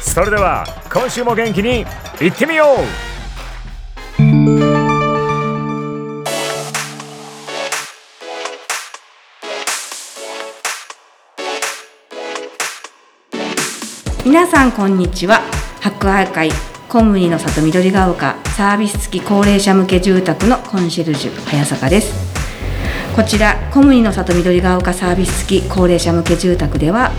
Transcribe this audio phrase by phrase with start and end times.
[0.00, 1.84] それでは今週も元気に
[2.20, 3.10] いってみよう。
[14.24, 15.42] 皆さんこんにちは。
[15.80, 16.50] 博愛会
[16.88, 22.12] コムニの里緑が丘サービス付き高齢者向け住宅のコンシェルジュ早坂です。
[23.14, 27.12] こちらコムニの里緑が丘サービス付き高齢者向け住宅では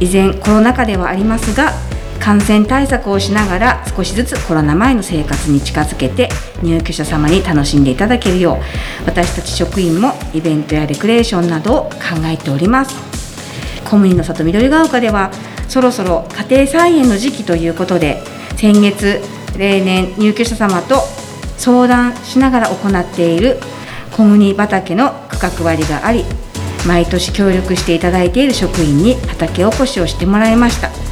[0.00, 1.72] 以前コロナ禍ではありますが
[2.20, 6.28] 感染対策をしながら少しずつコロナ前の生活に近づけて
[6.62, 13.14] 入居者様に楽しんでいただけるよう私たち職員もイベントやレクレーションなどを考えております。
[13.84, 15.30] コムニの里緑が丘では
[15.68, 18.22] そろそろ家庭菜園の時期ということで
[18.56, 19.20] 先月
[19.58, 20.96] 例年入居者様と
[21.58, 23.58] 相談しながら行っている
[24.12, 26.24] 小麦畑の区画割があり
[26.86, 31.03] 毎年協力していただいている職員に畑おこしをしてもらいました。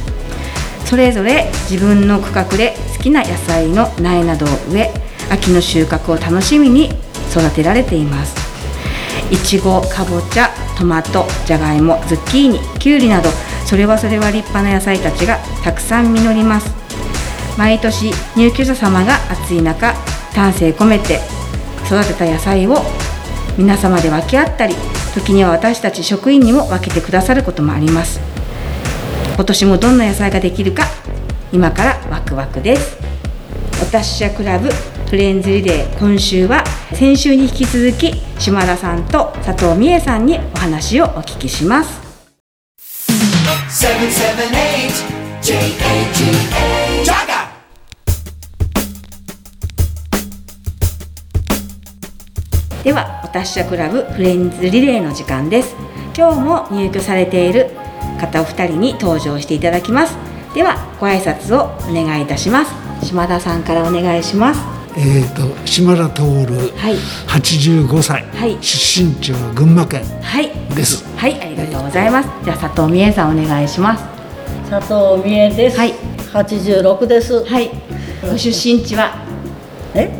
[0.93, 4.93] それぞれ自分の区画で好きな野菜の苗などを植え
[5.31, 6.91] 秋の収穫を楽しみに
[7.31, 8.35] 育てられています。
[9.31, 13.31] いちごかぼちゃトマトじゃがいもズッキーニきゅうりなど
[13.65, 16.71] それはそれは立派な野菜たちがたくさん実ります。
[17.57, 19.95] 毎年入居者様が暑い中
[20.35, 21.21] 丹精込めて
[21.87, 22.83] 育てた野菜を
[23.57, 24.75] 皆様で分け合ったり
[25.15, 28.32] 時には私たち職員にも分けてくださることもあります。
[29.35, 30.83] 今年もどんな野菜ができるか
[31.51, 32.99] 今からワクワクです。
[33.81, 36.63] お達者クラブフレンズリレー今週は
[36.93, 41.99] 先週に引き続き島田さんと佐藤美恵さんにお話をお聞きします。
[42.77, 47.47] 778 J-A-G-A Jaga
[52.83, 55.75] ではお達者クラブフレンズリレーの時間です。
[56.15, 57.71] 今日も入居されている
[58.27, 60.15] 方お二人に登場していただきます。
[60.53, 62.71] ではご挨拶をお願いいたします。
[63.05, 64.61] 島田さんからお願いします。
[64.95, 66.95] えー、と島田徹、はい。
[67.27, 68.57] 85歳、はい。
[68.61, 70.51] 出身地は群馬県はい。
[70.75, 71.03] です。
[71.17, 72.29] はいありがとうございます。
[72.45, 74.03] じゃあ佐藤美恵さんお願いします。
[74.69, 74.81] 佐
[75.15, 75.77] 藤美恵です。
[75.77, 75.93] はい。
[76.33, 77.43] 86です。
[77.43, 77.71] はい。
[78.21, 79.15] ご出身地は？
[79.95, 80.11] え？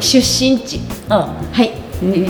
[0.00, 0.80] 出身地。
[1.08, 1.70] あ、はい
[2.02, 2.28] に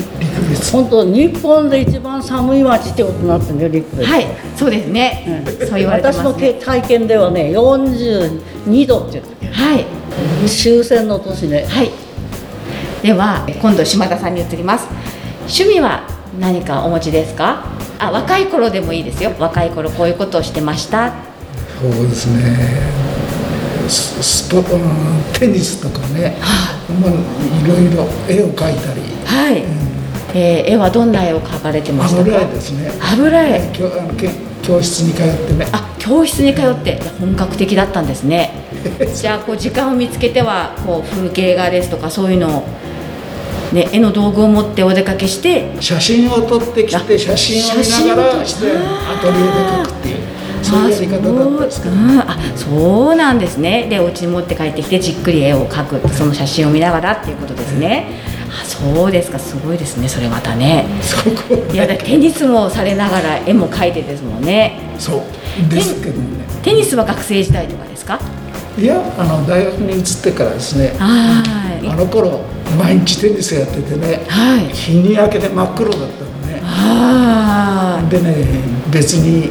[0.73, 4.09] 本当日本で一番寒い町ってことになってるね、陸別。
[4.09, 9.85] はいそうですね、そう言われてます私の体験ではね、42度って言うはい
[10.49, 11.67] 終戦の年ね。
[11.67, 11.91] はい。
[13.03, 14.87] では今度島田さんに移ります。
[15.41, 16.09] 趣味は
[16.41, 17.65] 何かお持ちですか？
[17.99, 19.33] あ若い頃でもいいですよ。
[19.39, 21.13] 若い頃こういうことをしてました。
[21.81, 22.57] そうですね。
[23.89, 24.65] ススポうん
[25.39, 26.37] テニスとかね、
[27.01, 27.15] まあい
[27.69, 29.63] ろいろ絵を描いたり、はい。
[30.35, 32.53] えー絵はどんな絵を描かれてました油絵か？
[32.53, 32.93] ですね。
[33.13, 33.71] 油絵。
[33.73, 33.91] 教
[34.63, 35.67] 教室に通ってね。
[35.73, 38.51] あ教室に通って本格的だったんですね。
[39.15, 42.65] じゃあこう時間を見つけてはこう風景画ですとかそういうのを
[43.73, 50.17] ね絵の道具を持ってお出かけして写真を撮ってきあて写真を見ながらしてアトリエで描くっていう
[50.63, 51.95] そういうやり方だったんですけど。
[51.95, 60.87] うん、あそうなんですねでお家に持って帰ってきてじっくり絵を描くその写真を見ながらっていうことですねあそうですかすごいですねそれまたね。
[61.03, 64.79] そこいやだテニスもされながら絵も描いてですもんね。
[64.99, 65.23] そう
[65.69, 66.45] ですけどね。
[66.63, 68.19] テニスは学生時代とかですか？
[68.79, 70.95] いやあの大学に移ってからですね。
[70.99, 71.89] はい。
[71.89, 72.41] あの頃
[72.79, 74.69] 毎日テニスやっててねはい。
[74.75, 76.61] 日に焼けて真っ黒だったのね。
[76.65, 78.35] あでね
[78.91, 79.51] 別に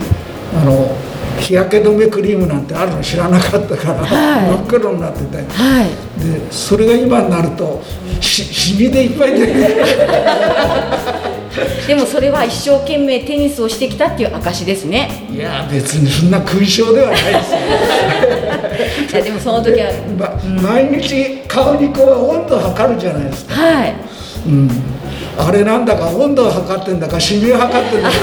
[0.54, 0.96] あの
[1.40, 4.50] 日焼け止めクリームなんてあるの知らなかったから、はい。
[4.58, 5.38] 真っ黒になってて。
[5.38, 5.90] ーはい。
[6.24, 7.82] でそれが今になると
[8.22, 9.54] しシミでいっぱいで
[11.88, 15.10] でもそれは一生懸命テニスをしてきたっていう証ですね。
[15.32, 17.58] いや別にそんな勲章ではないですよ。
[19.14, 23.94] いやでもその時はま毎日顔にこう温度測るじゃないですか、はい。
[24.48, 24.70] うん、
[25.38, 28.16] あれなんだか温度を測ってんだかシミを測ってんだか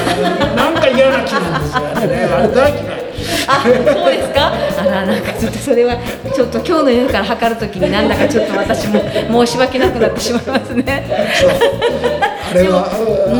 [0.54, 2.28] なんか嫌な気なんですよね。
[2.36, 3.01] あれ大嫌い
[3.46, 3.74] あそう
[4.12, 4.52] ですか？
[4.80, 5.96] あらなんかちょっとそれは
[6.34, 9.00] ちょっと今日の夜から測る時になんだかちょっと私も
[9.46, 11.06] 申し訳なくなってしまいますね。
[12.50, 12.86] あれは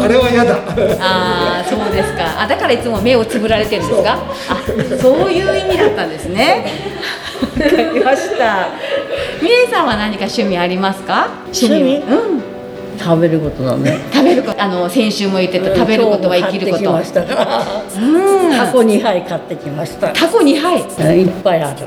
[0.05, 0.57] あれは嫌だ。
[1.01, 2.41] ああそうですか。
[2.43, 4.19] あだからいつも目をつぶられてるんですか？
[4.49, 4.63] あ
[5.01, 6.67] そういう意味だったんですね。
[7.43, 8.69] わかりました。
[9.43, 11.29] みえさんは何か趣味ありますか？
[11.53, 11.97] 趣味？
[11.99, 12.42] うん
[12.99, 13.99] 食べることだね。
[14.13, 14.63] 食べること。
[14.63, 16.91] あの先週も言ってた食べることは生きること。
[16.91, 17.03] うん。
[18.51, 20.13] タコ2杯買ってきました。
[20.13, 20.81] タコ2杯。
[21.19, 21.87] いっぱいある。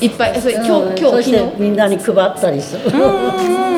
[0.00, 1.60] いっぱいそれ今日うん今日昨日。
[1.60, 2.82] みんなに配ったりする。
[2.86, 3.72] うんうんうん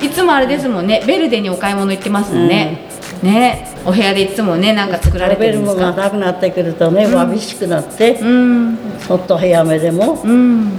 [0.00, 1.02] いつもあれですもんね。
[1.06, 2.86] ベルデにお買い物行ってますもんね、
[3.22, 3.68] ね。
[3.84, 5.90] お部屋でいつもねなんか作られ食べるもてるんですか。
[5.90, 8.78] のがなくなってくるとねわびしくなってうん。
[9.06, 10.70] ちょっと早めでもうん。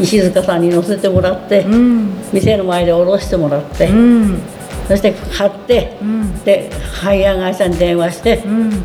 [0.00, 2.10] 石塚さんに乗せてもらってうん。
[2.32, 4.42] 店の前で降ろしてもらってうん
[4.88, 6.42] そして買ってん。
[6.44, 6.70] で
[7.00, 8.82] ハイヤー会社に電話してうん。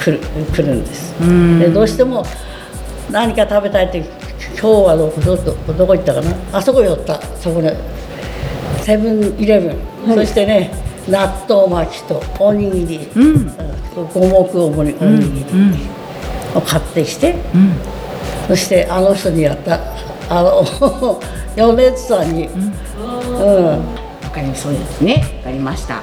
[0.00, 0.18] 来る
[0.52, 1.14] 来るんです。
[1.22, 1.60] ん。
[1.60, 2.24] でどうしても
[3.10, 4.06] 何か食べたいって今
[4.60, 5.20] 日はどこ
[5.72, 6.34] どこ行ったかな？
[6.52, 7.22] あそこ寄った。
[7.36, 7.76] そこで
[8.82, 9.68] セブンイレブ
[10.12, 10.70] ン、そしてね
[11.08, 13.50] 納豆巻きとおにぎり、うん。
[13.94, 15.46] 五目おにおにぎり
[16.54, 17.36] を買ってきて、
[18.48, 19.80] そしてあの人にやった
[20.28, 21.20] あの
[21.56, 22.72] 米津さんに、うん。
[23.38, 23.78] わ
[24.42, 25.24] かりそうですね。
[25.38, 26.02] わかりました。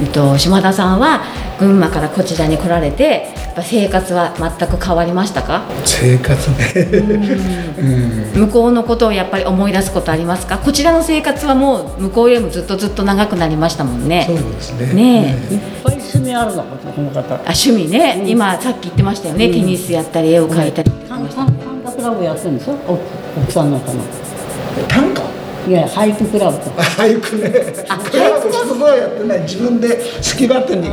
[0.00, 1.22] えっと島田さんは
[1.60, 5.62] 群馬からこちらに来られてやっぱ生活は全く変わりましたか？
[5.84, 8.26] 生活ね。
[8.34, 10.58] 向こうのことをやっぱり思い出すことありますか？
[10.58, 14.24] こちらの生活はもう向こうよりもずっとずっと長くなりましたもんね。
[14.26, 14.94] そうですね。
[14.94, 15.54] ねえ。
[15.54, 21.46] いっぱい趣味あるのかこの方あ趣味ね、今さっき言ってましたよね、テニスやったり絵を描いたり、短歌短
[21.80, 22.76] 歌クラブやってるんですよ。
[22.88, 22.98] お
[23.42, 24.02] 奥さんのかな
[24.88, 25.22] 短歌
[25.66, 26.82] いや俳句クラブとか。
[27.02, 27.52] 俳句ね。
[27.88, 29.40] あそれは人とはやってない。
[29.42, 30.88] 自分で好き勝手に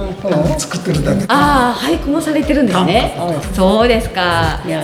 [0.57, 1.24] 作ってるだけ。
[1.27, 3.16] ああ俳句もされてるんですね。
[3.18, 3.36] はい。
[3.56, 4.60] そうですか。
[4.66, 4.83] いや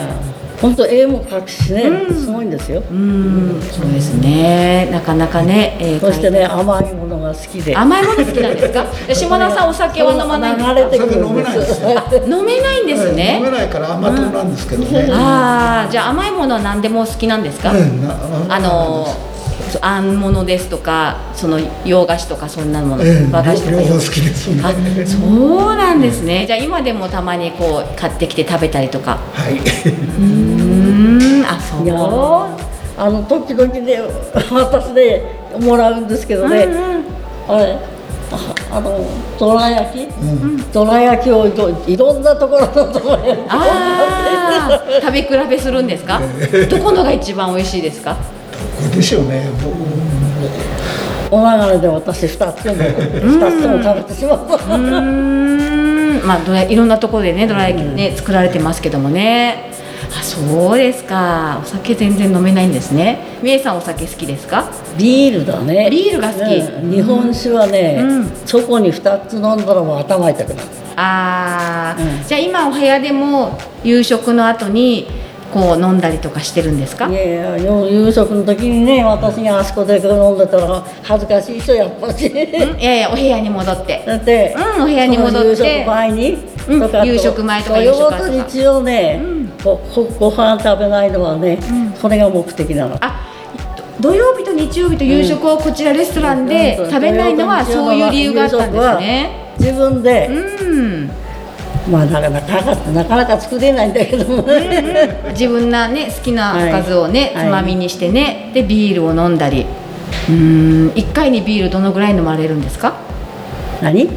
[0.62, 2.82] 本当絵も描くしね、すごいんですよ。
[2.90, 3.62] うん。
[3.72, 4.88] そうですね。
[4.90, 7.76] なかなかね、えーそしてね甘いものが好きで。
[7.76, 8.86] 甘いもの好きなんですか？
[9.06, 10.74] で島田さんお酒は飲まないんですか？
[10.74, 15.10] 流れてくるんお酒飲めないでです飲めないんです飲めね、ないから甘党なんですけどね。
[15.12, 18.16] ああじゃあ甘いものは何でもお好きなんですか、うんな
[18.48, 19.16] あのそう
[19.82, 24.62] あんものですとかその洋菓子とかそんなもの、ええ和菓子とか両方好きですね。
[24.64, 24.74] あ
[25.06, 25.18] そ
[25.74, 26.46] うなんですね。
[26.46, 29.20] じゃあ今でもたまにこう買ってきて食べたりとか。
[29.34, 29.54] はい。
[29.56, 31.90] うーんあそう。
[32.98, 34.02] あの時々で
[34.52, 35.22] 私で
[35.60, 36.66] もらうんですけどね、
[37.46, 37.78] あれ
[38.32, 39.06] ああの
[39.38, 40.08] どら焼き、
[40.72, 43.52] どら焼きをどいろんなところのどら焼き
[45.02, 46.22] 食べ比べするんですか？
[46.70, 48.16] どこのが一番美味しいですか？
[48.16, 48.22] こ
[48.90, 49.48] れでしょうね。
[51.32, 56.22] お流れで私2つも 2つも食べてしまった、うーん。
[56.26, 59.72] まあいろんなところでねどら焼きね作られてますけどもね。
[60.18, 61.60] あそうですか。
[61.64, 63.20] お酒全然飲めないんですね。
[63.42, 64.66] みえさんお酒好きですか？
[64.98, 65.90] ビールだね。
[65.90, 66.56] ビールが好き。
[66.56, 68.32] うん日本酒はね、うん。
[68.46, 70.68] チョコに2つ飲んだらもう頭痛くなる。
[70.96, 72.24] あー、うん。
[72.26, 75.08] じゃあ今お部屋でも夕食の後に
[75.56, 77.08] こう飲んだりとかしてるんですか？
[77.08, 82.28] いやいやよ夕食の時にね私があそこで飲んでたら恥ずかしい人やっぱし。
[82.28, 82.30] う
[82.76, 82.78] ん？
[82.78, 84.04] いやいやお部屋に戻って。
[84.06, 85.48] だって、うんお部屋に戻って。
[85.48, 86.38] 夕食前に、
[86.68, 88.28] うんとか夕食前とか土夕食後とか。
[88.28, 89.22] 曜と日曜ね、
[89.64, 91.58] ごごご飯食べないのはね、
[92.02, 92.98] それが目的なの。
[93.00, 93.32] あ
[94.02, 99.54] 土曜日と日曜日と夕食をこちらレストランでうん食べないのはそういう理由があったんですね。
[99.58, 101.10] 自分で、うん
[101.90, 104.42] まあなかなかなかなか作れないんだけども。
[104.44, 107.48] ね、自分なね好きなおかずをね、はい。
[107.48, 109.66] つまみにしてねでビールを飲んだり。
[110.28, 110.34] うー
[110.88, 112.96] ん1回にビールどのぐらい飲まれるんですか？
[113.82, 114.10] 何？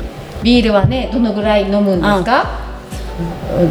[0.42, 2.67] ビールはねどのぐらい飲むんですか？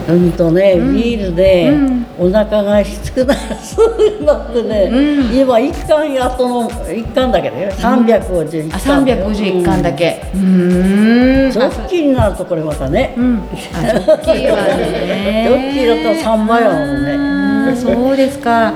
[0.10, 2.06] ううんとね、ビールで、うん。
[2.20, 3.40] お腹がきつくなる。
[3.64, 5.38] そうなってね、うん。
[5.38, 7.70] 今一缶やっとの一缶だけどよ。
[7.72, 9.30] 351あ缶だよ。
[9.30, 10.22] 351巻だけ。
[10.34, 11.52] うーん。
[11.52, 13.42] ジョッキーになるとこれまたね、うん。
[13.74, 15.48] あジョッキーはね。
[15.48, 17.76] ジョッキーだったら3倍やもんね。
[17.76, 18.74] そうですか。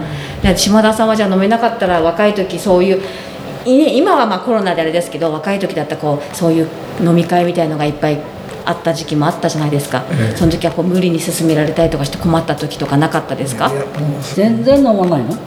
[0.56, 3.01] 島田さんはじゃあ飲めなかったら若い時そういう
[3.66, 6.68] 今はまあコロナであれですけど若い時だったらこうそういう
[7.00, 8.18] 飲み会みたいのがいっぱい
[8.65, 10.03] あった時期もあったじゃないですか、
[10.36, 13.72] その時はこう無理に勧められたりとかして困った時とかなかったですか、
[14.36, 15.38] 全然飲まないの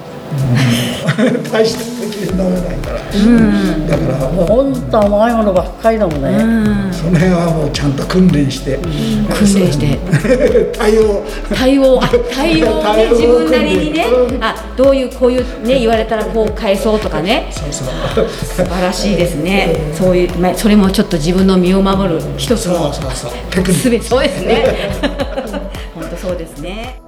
[1.53, 1.94] 大して
[2.27, 9.99] 口で飲めないから、だからもう本当甘いものばっかりだもんね、その辺はもうちゃんと訓練して、訓練して。
[10.77, 11.23] 対応。
[11.55, 12.01] 対応。
[12.03, 14.07] あ 対応をね自分なりにね。
[14.07, 14.45] うん。
[14.45, 17.49] あどういうこういうね言われたらこう返そうとかね。
[17.51, 18.27] そうそう。
[18.29, 19.77] 素晴らしいですね。
[19.93, 23.31] そういうまあそれもちょっと自分の身を守る一つそうのそうそう。
[23.51, 23.73] テクニック。
[23.73, 24.65] すべそうですね。
[25.95, 27.04] 本当そうですね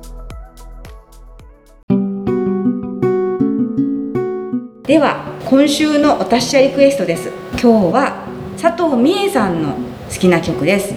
[4.96, 7.28] では今週のお達者リクエストです。
[7.60, 8.26] 今日は
[8.58, 10.94] 佐藤美恵さんの好きな曲です。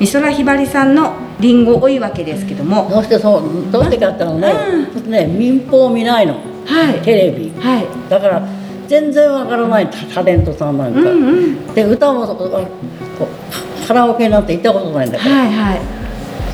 [0.00, 2.90] 美空ひばりさんのリンゴ追い分けですけども。
[2.90, 4.66] どうしてそうどうしてかって言ったら
[5.06, 6.34] ね,、ね民放見ないの。
[6.66, 7.00] はい。
[7.02, 7.52] テレビ。
[7.56, 7.86] はい。
[8.10, 8.42] だから
[8.88, 15.80] 全然わからないタタレントさんなんか、で歌もあこうカラオケなんて行ったことないんだから、はいはい。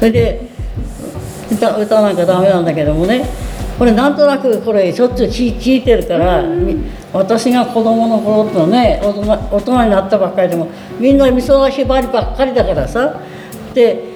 [0.01, 0.51] それで
[1.51, 3.27] 歌歌なんかダメなんだけどもね
[3.79, 6.77] これなんとなくこれしょっちゅう聞聞いてるから、み
[7.13, 13.21] 私が子供の頃ってのはね大人大人になったばっかりでもみんな美空ひばりばっかりだからさ。
[13.75, 14.15] で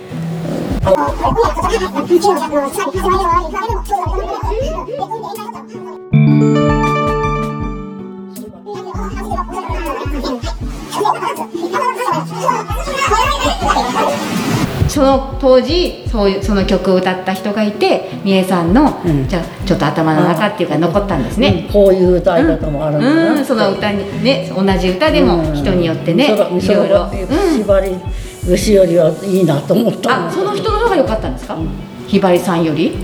[14.88, 19.28] その当時そういうその曲を歌った人がいて美恵さんの、うん。
[19.28, 27.96] じゃあちょっと頭の中っていうか残ったんですね、こういう歌い方もあるんだな、うん、その歌にね同じ歌でも人によってね、美いろいろ、空ひばり
[28.44, 31.58] 節よりはいいなと思ったあその人の方が良かったんですか、
[32.06, 32.96] ひばりさんより？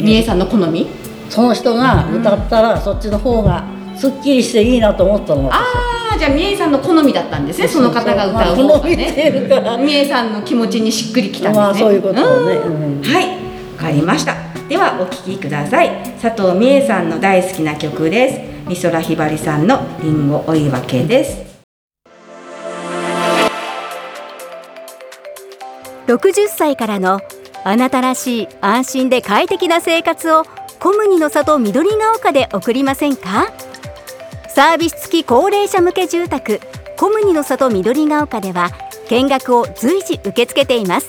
[0.00, 0.88] 美恵さんの好み？
[1.28, 3.64] その人が歌ったらそっちの方が
[3.98, 5.48] すっきりしていいなと思ったの。
[5.48, 5.62] 私あ
[6.14, 9.76] あじゃあ美恵さんの好みだったんですねその方が歌う方がまあ好みっていうか。
[9.76, 10.32] ね美恵さん。
[10.32, 12.54] の気持ちにしっくりきたんですねまあそういうことをね。
[12.56, 12.98] うん。
[12.98, 13.02] うん。
[13.02, 13.28] はい。
[13.28, 13.32] わ
[13.78, 14.34] かりました。
[14.68, 15.90] ではお聴きください。
[16.20, 18.68] 佐藤美恵さんの大好きな曲です。
[18.68, 21.46] 美空ひばりさんのリンゴ追い分けです。
[26.08, 27.20] 60歳からの
[27.64, 30.44] あなたらしい安心で快適な生活を
[30.78, 33.52] コムニの里緑が丘で送りませんか？
[34.56, 36.62] サービス付き高齢者向け住宅
[36.96, 38.70] コムニの里緑が丘では
[39.10, 41.08] 見学を随時受け付けています。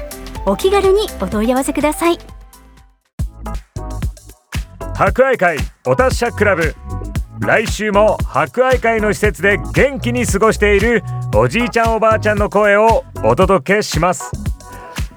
[0.44, 2.18] お気軽にお問い合わせください。
[4.96, 6.74] 博愛会お達者クラブ。
[7.40, 11.02] 来週も博愛会の施設で元気に過ごしている
[11.34, 14.30] おじいちゃんおばあちゃんの声をお届けします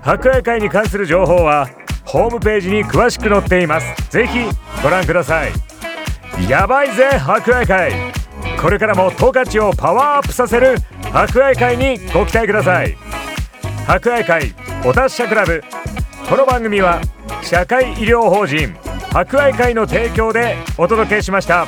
[0.01, 1.69] 博愛会に関する情報は
[2.05, 4.39] ホームページに詳しく載っていますぜひ
[4.81, 5.51] ご覧ください。
[6.49, 7.91] やばいぜ博愛会
[8.61, 10.77] これからも十勝をパワーアップさせる
[11.11, 12.95] 博愛会にご期待ください
[13.85, 14.53] 博愛会
[14.85, 15.61] お達者クラブ
[16.29, 17.01] この番組は
[17.41, 18.73] 社会医療法人
[19.11, 21.67] 博愛会の提供でお届けしました